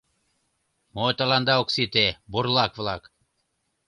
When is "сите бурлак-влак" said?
1.75-3.03